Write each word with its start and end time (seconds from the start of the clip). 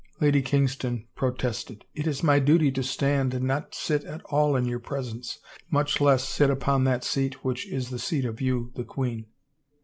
Lady 0.19 0.41
Kingston 0.41 1.05
protested." 1.13 1.85
It 1.93 2.07
is 2.07 2.23
my 2.23 2.39
duty 2.39 2.71
to 2.71 2.81
stand, 2.81 3.35
and 3.35 3.45
not 3.45 3.75
sit 3.75 4.03
at 4.03 4.23
all 4.25 4.55
in 4.55 4.65
your 4.65 4.79
presence, 4.79 5.37
much 5.69 6.01
less 6.01 6.27
sit 6.27 6.49
upon 6.49 6.85
that 6.85 7.03
seat 7.03 7.43
which 7.45 7.67
is 7.71 7.91
the 7.91 7.99
seat 7.99 8.25
of 8.25 8.41
you, 8.41 8.71
the 8.73 8.83
queen." 8.83 9.27